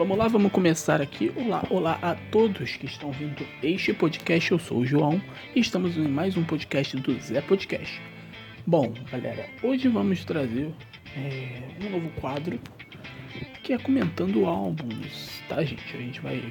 [0.00, 1.30] Vamos lá, vamos começar aqui.
[1.36, 4.50] Olá, olá a todos que estão vindo este podcast.
[4.50, 5.20] Eu sou o João
[5.54, 8.00] e estamos em mais um podcast do Zé Podcast.
[8.66, 10.72] Bom, galera, hoje vamos trazer
[11.14, 12.58] é, um novo quadro
[13.62, 15.94] que é comentando álbuns, tá, gente?
[15.94, 16.50] A gente vai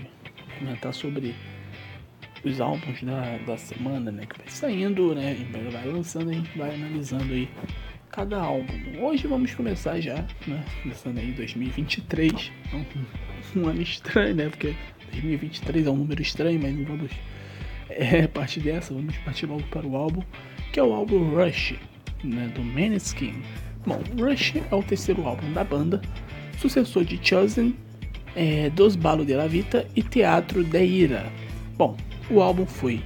[0.59, 1.33] comentar sobre
[2.45, 4.27] os álbuns da, da semana, né?
[4.27, 5.35] Que vai saindo, né?
[5.71, 7.49] Vai lançando, a gente vai analisando aí
[8.11, 9.01] cada álbum.
[9.01, 10.63] Hoje vamos começar já, né?
[10.83, 12.51] Começando aí 2023.
[12.73, 14.49] Um, um ano estranho, né?
[14.49, 14.75] Porque
[15.11, 17.11] 2023 é um número estranho, mas não vamos
[17.89, 18.93] é, partir dessa.
[18.93, 20.21] Vamos partir logo para o álbum,
[20.71, 21.75] que é o álbum Rush,
[22.23, 22.51] né?
[22.53, 23.41] Do Maneskin.
[23.85, 26.01] Bom, Rush é o terceiro álbum da banda,
[26.57, 27.75] sucessor de Chosen,
[28.35, 31.31] é, Dos Balos de la Vita e Teatro de Ira.
[31.77, 31.95] Bom,
[32.29, 33.01] o álbum foi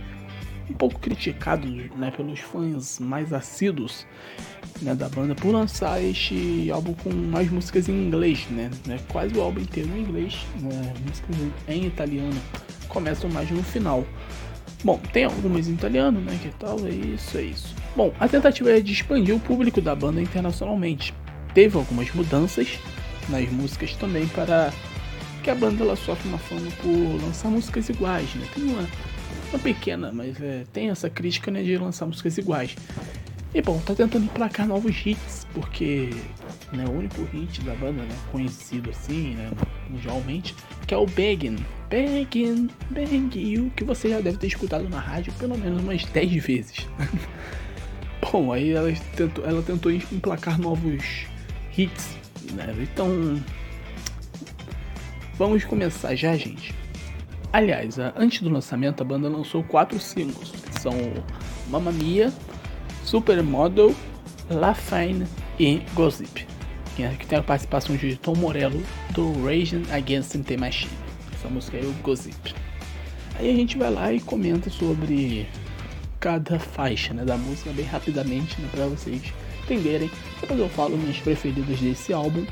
[0.70, 4.06] um pouco criticado né, pelos fãs mais assíduos
[4.82, 9.36] né, da banda por lançar este álbum com mais músicas em inglês, né, né quase
[9.38, 11.36] o álbum inteiro em inglês, né, músicas
[11.68, 12.42] em italiano
[12.88, 14.06] começam mais no final.
[14.84, 17.76] Bom, tem algumas em italiano, né, que tal, é isso, é isso.
[17.96, 21.14] Bom, a tentativa é de expandir o público da banda internacionalmente.
[21.54, 22.80] Teve algumas mudanças
[23.30, 24.74] nas músicas também para
[25.44, 28.48] que a banda ela sofre uma fama por lançar músicas iguais, né?
[28.54, 28.88] Tem uma
[29.54, 32.76] uma pequena, mas é, tem essa crítica né, de lançar músicas iguais.
[33.54, 36.10] E bom, tá tentando emplacar novos hits, porque
[36.72, 39.52] né, o único hit da banda, né, conhecido assim, né,
[39.88, 40.56] mundialmente,
[40.88, 41.58] que é o Beggin.
[41.88, 46.44] Beggin, Bang You, que você já deve ter escutado na rádio pelo menos umas 10
[46.44, 46.88] vezes.
[48.32, 51.28] bom, aí ela tentou, ela tentou emplacar novos
[51.78, 52.18] hits,
[52.54, 53.40] né, então...
[55.36, 56.74] Vamos começar já, gente.
[57.54, 60.92] Aliás, antes do lançamento, a banda lançou quatro singles, que são
[61.70, 62.34] Mamma Mia,
[63.06, 63.94] Supermodel,
[64.50, 65.28] La Fine
[65.60, 66.48] e Gossip,
[66.96, 68.82] que tem a participação de Tom Morello
[69.12, 70.92] do Raging Against the Machine.
[71.32, 72.56] Essa música é o Gossip.
[73.36, 75.48] Aí a gente vai lá e comenta sobre
[76.20, 79.22] cada faixa né, da música bem rapidamente, né, para vocês
[79.64, 80.10] entenderem.
[80.42, 82.48] Depois eu falo minhas preferidas desse álbum.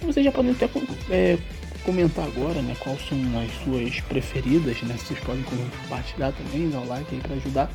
[0.00, 0.70] Vocês já podem até
[1.10, 1.36] é,
[1.84, 4.96] comentar agora, né, quais são as suas preferidas, né?
[4.96, 7.70] Vocês podem compartilhar também, dar o like aí para ajudar.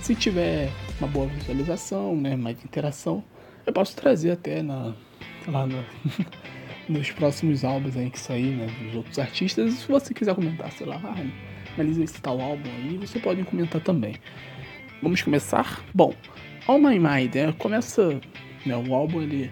[0.00, 0.70] Se tiver
[1.00, 3.24] uma boa visualização, né, mais interação,
[3.66, 4.94] eu posso trazer até na
[5.46, 5.84] lá no,
[6.88, 9.74] nos próximos álbuns aí que sair, né, dos outros artistas.
[9.74, 11.16] Se você quiser comentar, sei lá, ah,
[11.74, 14.16] analisa esse tal álbum aí, você pode comentar também.
[15.02, 15.84] Vamos começar?
[15.94, 16.14] Bom,
[16.66, 18.20] All My Mind, né, começa,
[18.64, 19.50] né, o álbum ele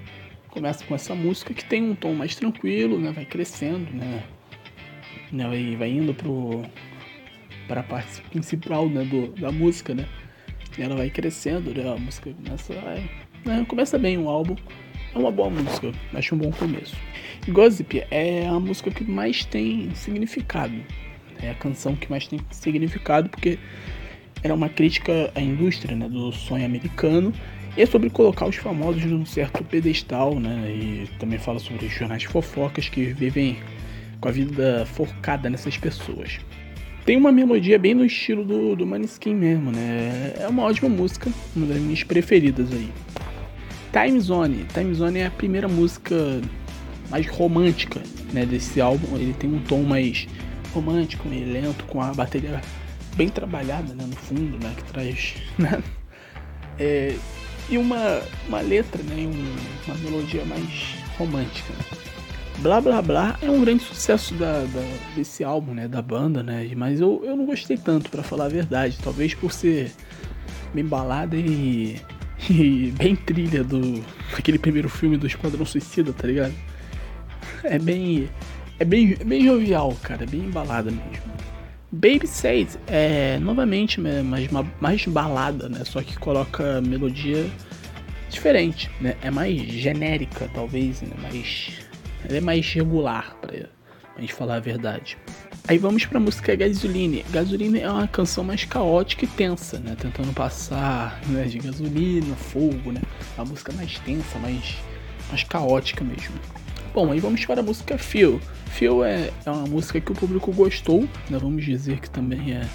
[0.52, 3.10] começa com essa música que tem um tom mais tranquilo, né?
[3.10, 4.22] Vai crescendo, né?
[5.32, 6.62] né vai indo pro
[7.66, 10.06] para a parte principal, né, do, da música, né?
[10.76, 11.90] E ela vai crescendo, né?
[11.90, 12.74] A música começa,
[13.44, 13.64] né?
[13.66, 14.56] começa bem o álbum.
[15.14, 16.96] É uma boa música, acho um bom começo.
[17.48, 20.74] Gossip é a música que mais tem significado.
[21.40, 23.58] É a canção que mais tem significado porque
[24.42, 27.32] era uma crítica à indústria né, do sonho americano
[27.76, 30.70] e é sobre colocar os famosos num certo pedestal, né?
[30.70, 33.58] E também fala sobre jornais de fofocas que vivem
[34.20, 36.38] com a vida forcada nessas pessoas.
[37.04, 40.34] Tem uma melodia bem no estilo do, do Maneskin mesmo, né?
[40.38, 42.90] É uma ótima música, uma das minhas preferidas aí.
[43.92, 44.64] Time Zone.
[44.72, 46.40] Time Zone é a primeira música
[47.10, 48.00] mais romântica
[48.32, 49.16] né, desse álbum.
[49.16, 50.28] Ele tem um tom mais
[50.72, 52.60] romântico, meio lento, com a bateria
[53.16, 54.72] bem trabalhada né, no fundo, né?
[54.76, 55.34] Que traz.
[55.58, 55.82] Né?
[56.78, 57.14] É,
[57.72, 61.72] e uma, uma letra, né, um, uma melodia mais romântica.
[62.58, 64.82] Blá Blá Blá é um grande sucesso da, da,
[65.16, 68.48] desse álbum, né, da banda, né, mas eu, eu não gostei tanto, para falar a
[68.48, 69.90] verdade, talvez por ser
[70.74, 71.98] bem balada e,
[72.50, 74.04] e bem trilha do
[74.36, 76.52] aquele primeiro filme do Esquadrão Suicida, tá ligado?
[77.64, 78.28] É bem
[78.78, 81.31] é bem, é bem jovial, cara, bem balada mesmo.
[81.92, 84.48] Baby Says é novamente mais,
[84.80, 85.84] mais balada, né?
[85.84, 87.46] Só que coloca melodia
[88.30, 89.14] diferente, né?
[89.20, 91.14] É mais genérica, talvez, né?
[91.20, 91.70] Mais,
[92.26, 93.52] ela é mais regular, pra
[94.18, 95.18] gente falar a verdade.
[95.68, 97.24] Aí vamos pra música Gasoline.
[97.30, 99.94] Gasoline é uma canção mais caótica e tensa, né?
[100.00, 103.02] Tentando passar né, de gasolina, fogo, né?
[103.36, 104.76] Uma música mais tensa, mais,
[105.28, 106.34] mais caótica mesmo.
[106.94, 108.38] Bom, aí vamos para a música Feel.
[108.66, 111.38] Feel é, é uma música que o público gostou, né?
[111.38, 112.68] vamos dizer que também é,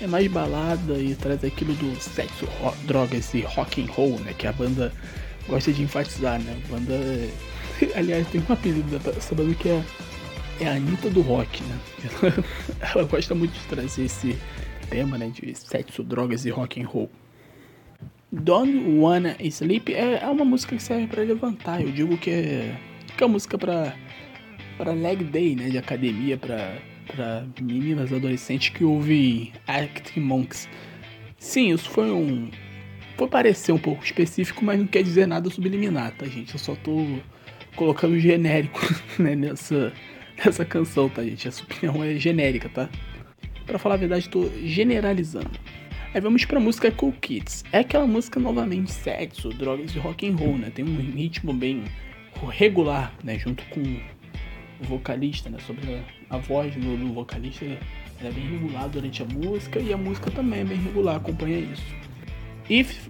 [0.00, 4.32] é mais balada e traz aquilo do sexo, rock, drogas e rock and roll, né?
[4.38, 4.92] Que a banda
[5.48, 6.56] gosta de enfatizar, né?
[6.64, 6.94] A banda,
[7.98, 9.82] aliás, tem um apelido dessa banda que é,
[10.60, 11.78] é a Anitta do rock, né?
[12.22, 12.44] Ela,
[12.94, 14.38] ela gosta muito de trazer esse
[14.88, 15.28] tema, né?
[15.34, 17.10] De sexo, drogas e rock and roll.
[18.30, 21.82] Don't Wanna Sleep é, é uma música que serve para levantar.
[21.82, 22.89] Eu digo que é
[23.22, 23.94] é a música para
[24.76, 30.68] para leg day, né, de academia para para meninas adolescentes que ouvem Arctic Monks.
[31.38, 32.50] Sim, isso foi um
[33.16, 36.54] foi parecer um pouco específico, mas não quer dizer nada subliminar, tá, gente?
[36.54, 37.04] Eu só tô
[37.76, 38.80] colocando genérico
[39.18, 39.92] né, nessa
[40.44, 41.46] nessa canção, tá, gente?
[41.46, 42.88] Essa opinião é genérica, tá?
[43.66, 45.50] Para falar a verdade, tô generalizando.
[46.12, 47.64] Aí vamos pra música Cool Kids.
[47.70, 50.70] É aquela música novamente sexo, drogas e rock and roll, né?
[50.74, 51.84] Tem um ritmo bem
[52.46, 53.38] regular, né?
[53.38, 55.58] Junto com o vocalista, né?
[55.66, 59.96] Sobre a, a voz do, do vocalista, é bem regular durante a música e a
[59.96, 61.94] música também é bem regular, acompanha isso.
[62.68, 63.08] If...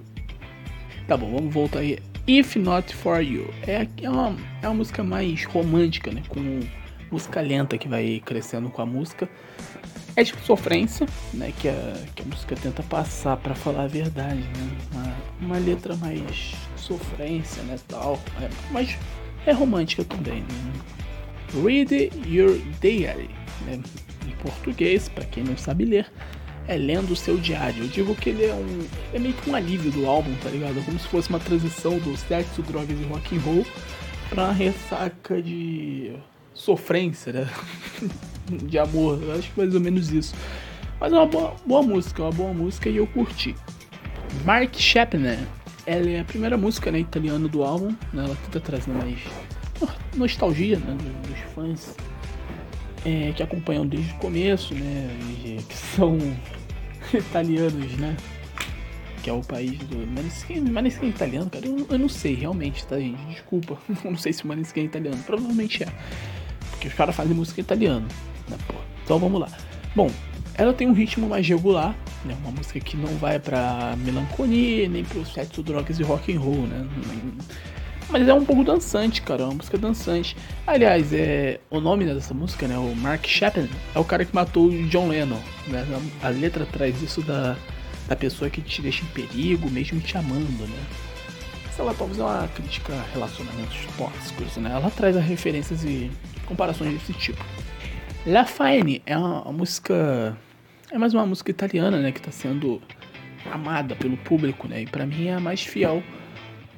[1.06, 1.98] Tá bom, vamos voltar aí.
[2.26, 3.52] If Not For You.
[3.66, 6.22] É, é, uma, é uma música mais romântica, né?
[6.28, 6.60] Com
[7.10, 9.28] música lenta que vai crescendo com a música.
[10.20, 11.50] É tipo sofrência, né?
[11.58, 14.76] Que a, que a música tenta passar para falar a verdade, né?
[14.92, 17.78] Uma, uma letra mais sofrência, né?
[17.88, 18.20] Tal.
[18.38, 18.98] É, mas
[19.46, 20.72] é romântica também, né?
[21.64, 23.30] Read Your Diary.
[23.64, 23.80] Né?
[24.26, 26.12] Em português, para quem não sabe ler,
[26.68, 27.84] é lendo o seu diário.
[27.84, 28.86] Eu digo que ele é um.
[29.14, 30.80] É meio que um alívio do álbum, tá ligado?
[30.80, 33.66] É como se fosse uma transição do sexo, drogas e rock and roll
[34.28, 36.12] pra ressaca de
[36.52, 37.50] sofrência, né?
[38.56, 39.22] de amor.
[39.22, 40.34] Eu acho mais ou menos isso.
[41.00, 43.54] Mas é uma boa, boa música, uma boa música e eu curti.
[44.44, 45.38] Mark Chapman,
[45.86, 49.18] ela é a primeira música né, italiana do álbum, né, ela tenta trazer mais
[50.14, 51.96] nostalgia né, dos fãs
[53.04, 55.08] é, que acompanham desde o começo, né,
[55.42, 56.18] que são
[57.12, 58.16] italianos, né,
[59.22, 62.86] que é o país do Maneskin, Maneskin é italiano, cara, eu, eu, não sei realmente,
[62.86, 65.88] tá gente, desculpa, não sei se o Maneskin é italiano, provavelmente é,
[66.70, 68.06] porque os caras fazem música italiana,
[68.50, 68.58] né.
[69.04, 69.48] Então vamos lá.
[69.94, 70.10] Bom,
[70.54, 71.94] ela tem um ritmo mais regular,
[72.24, 72.36] né?
[72.42, 76.66] Uma música que não vai pra melancolia, nem pro sexo, drogas e rock and roll,
[76.66, 76.86] né?
[78.10, 80.36] Mas é um pouco dançante, cara, é uma música dançante.
[80.66, 82.76] Aliás, é o nome dessa música, né?
[82.76, 85.38] O Mark Chapman é o cara que matou o John Lennon.
[85.68, 85.86] Né?
[86.22, 87.56] A letra traz isso da,
[88.08, 90.82] da pessoa que te deixa em perigo, mesmo te amando, né?
[91.74, 94.72] Sei lá, talvez é uma crítica a relacionamentos tóxicos, né?
[94.72, 96.10] Ela traz referências e
[96.46, 97.42] comparações desse tipo.
[98.26, 100.36] La Fine é uma, uma, música.
[100.92, 102.12] É mais uma música italiana, né?
[102.12, 102.82] Que tá sendo
[103.50, 104.82] amada pelo público, né?
[104.82, 106.02] E pra mim é a mais fiel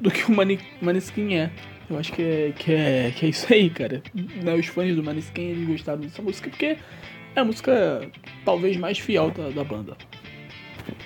[0.00, 0.34] do que o
[0.80, 1.50] Maneskin é.
[1.90, 4.00] Eu acho que é, que é, que é isso aí, cara.
[4.14, 6.78] Né, os fãs do Maneskin gostaram dessa música porque
[7.34, 8.08] é a música
[8.44, 9.96] talvez mais fiel da, da banda.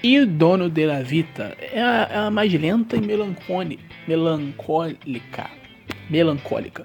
[0.03, 3.83] E o Dono de la Vita é a, é a mais lenta e melancólica.
[6.11, 6.85] Melancólica.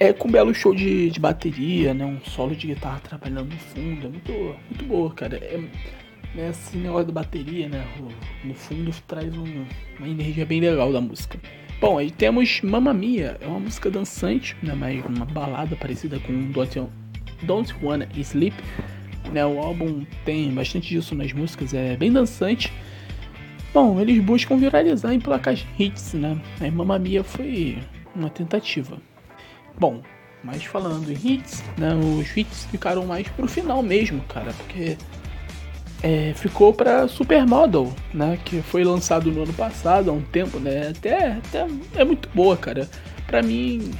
[0.00, 2.04] É com um belo show de, de bateria, né?
[2.04, 4.06] Um solo de guitarra trabalhando no fundo.
[4.06, 4.32] É muito,
[4.70, 5.36] muito boa, cara.
[5.38, 5.58] É,
[6.36, 7.84] né, esse negócio da bateria, né?
[8.44, 9.64] No fundo traz um,
[9.98, 11.38] uma energia bem legal da música.
[11.80, 14.72] Bom, aí temos Mamma Mia, é uma música dançante, né?
[14.72, 16.82] Mas uma balada parecida com Don't,
[17.42, 18.56] Don't Wanna Sleep.
[19.32, 22.72] Né, o álbum tem bastante disso nas músicas, é bem dançante.
[23.74, 26.40] Bom, eles buscam viralizar em placas hits, né?
[26.60, 27.78] Aí Mamma Mia foi
[28.14, 28.96] uma tentativa.
[29.78, 30.02] Bom,
[30.42, 34.96] mas falando em hits, né, os hits ficaram mais pro final mesmo, cara, porque
[36.02, 40.88] é, ficou para Supermodel, né, que foi lançado no ano passado, há um tempo, né,
[40.88, 42.88] até, até é muito boa, cara.
[43.26, 43.90] Pra mim,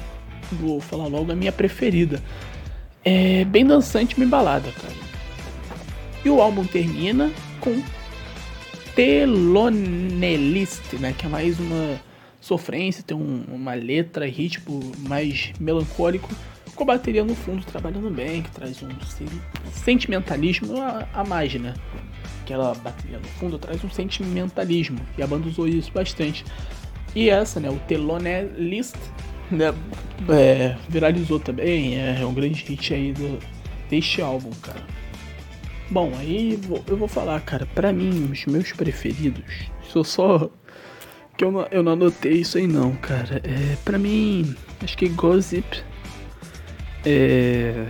[0.51, 2.21] vou falar logo, a minha preferida.
[3.03, 4.93] É bem dançante, bem balada, cara.
[6.23, 7.31] E o álbum termina
[7.61, 7.81] com
[8.95, 12.08] Telonelist, né, que é mais uma
[12.39, 16.29] sofrência, tem um, uma letra e ritmo mais melancólico,
[16.75, 18.89] com a bateria no fundo trabalhando bem, que traz um
[19.71, 21.73] sentimentalismo a, a mais, né?
[22.41, 26.45] Aquela bateria no fundo traz um sentimentalismo, e a banda usou isso bastante.
[27.15, 28.95] E essa, né, o Telone List,
[29.51, 29.73] né,
[30.29, 33.39] é, viralizou também, é, é, um grande hit aí do,
[33.89, 34.85] deste álbum, cara.
[35.89, 40.49] Bom, aí eu vou falar, cara, pra mim, os meus preferidos, sou só
[41.39, 43.41] que eu não, eu não anotei isso aí não, cara.
[43.45, 44.53] É, pra mim,
[44.83, 45.81] acho que Gossip.
[47.05, 47.87] É,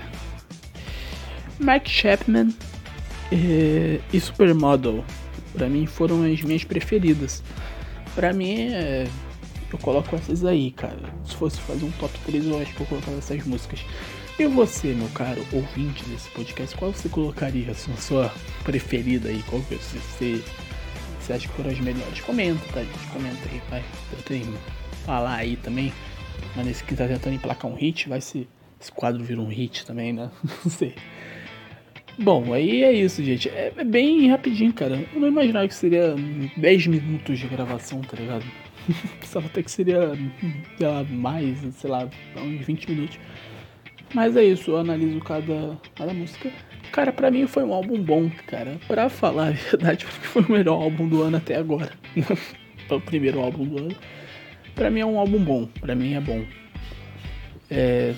[1.60, 2.54] Mark Chapman
[3.32, 5.04] é, e Supermodel.
[5.52, 7.42] Pra mim foram as minhas preferidas.
[8.14, 9.08] Pra mim, é,
[9.74, 11.12] eu coloco essas aí, cara.
[11.26, 13.84] Se fosse fazer um top 3, eu acho que eu colocava essas músicas.
[14.38, 18.32] E você, meu caro ouvinte desse podcast, qual você colocaria a sua
[18.64, 19.44] preferida aí?
[19.50, 20.40] Qual que você
[21.30, 22.20] você acha que foram as melhores.
[22.22, 23.08] Comenta, tá, gente?
[23.14, 23.84] Comenta aí, vai.
[24.26, 24.54] Tentem
[25.06, 25.94] falar aí também.
[26.56, 28.48] Mas nesse que tá tentando emplacar um hit, vai se
[28.82, 30.32] esse quadro vira um hit também, né?
[30.66, 30.96] Não sei.
[32.18, 33.48] Bom, aí é isso, gente.
[33.50, 35.08] É, é, bem rapidinho, cara.
[35.14, 36.16] Eu não imaginava que seria
[36.58, 38.44] 10 minutos de gravação, tá ligado?
[39.22, 40.12] Pensava até que seria,
[40.78, 43.20] sei lá, mais, sei lá, uns 20 minutos.
[44.14, 46.52] Mas é isso, eu analiso cada, cada música.
[46.92, 48.78] Cara, pra mim foi um álbum bom, cara.
[48.88, 51.92] Pra falar a verdade, foi o melhor álbum do ano até agora.
[52.90, 53.96] o primeiro álbum do ano.
[54.76, 56.44] Pra mim é um álbum bom, pra mim é bom.
[57.70, 58.14] É...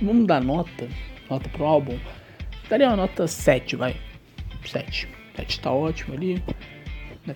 [0.00, 0.88] Vamos dar nota,
[1.30, 1.98] nota pro álbum.
[2.68, 3.96] Daria uma nota 7, vai.
[4.64, 5.08] 7.
[5.36, 6.42] 7 tá ótimo ali.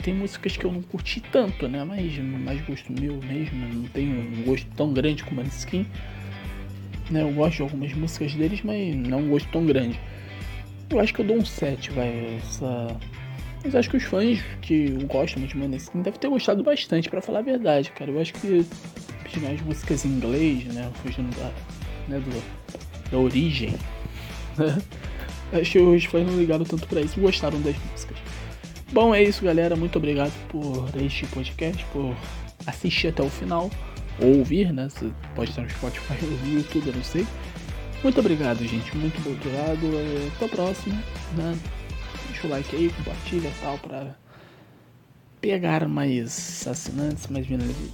[0.03, 1.85] Tem músicas que eu não curti tanto, né?
[1.85, 3.67] Mas mais gosto meu mesmo.
[3.75, 5.87] Não tenho um gosto tão grande como a Skin.
[7.13, 7.23] Né?
[7.23, 10.01] Eu gosto de algumas músicas deles, mas não gosto tão grande.
[10.89, 12.39] Eu acho que eu dou um 7, vai.
[12.39, 12.97] Essa...
[13.63, 17.41] Mas acho que os fãs que gostam de Maneskin devem ter gostado bastante, para falar
[17.41, 18.11] a verdade, cara.
[18.11, 18.67] Eu acho que
[19.51, 20.91] as músicas em inglês, né?
[21.03, 21.53] Fugindo da,
[22.09, 23.75] né, do, da origem?
[25.53, 28.17] Acho que os fãs não ligaram tanto pra isso gostaram das músicas.
[28.91, 29.77] Bom, é isso, galera.
[29.77, 32.15] Muito obrigado por este podcast, por
[32.67, 33.71] assistir até o final.
[34.21, 34.89] Ou ouvir, né?
[34.89, 37.27] Você pode estar no Spotify ou no YouTube, eu não sei.
[38.03, 38.97] Muito obrigado, gente.
[38.97, 40.33] Muito obrigado.
[40.37, 40.97] Até a próxima.
[41.37, 41.59] Né?
[42.29, 44.17] Deixa o like aí, compartilha e tal, pra
[45.41, 47.47] pegar mais assinantes, mais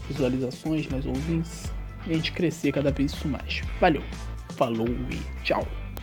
[0.09, 1.73] visualizações, mais ouvintes.
[2.07, 3.63] E a gente crescer cada vez isso mais.
[3.81, 4.03] Valeu,
[4.51, 5.67] falou e tchau.